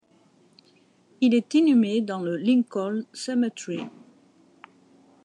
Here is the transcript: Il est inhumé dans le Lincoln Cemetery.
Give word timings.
Il 1.21 1.35
est 1.35 1.53
inhumé 1.53 2.01
dans 2.01 2.21
le 2.21 2.35
Lincoln 2.35 3.03
Cemetery. 3.13 3.83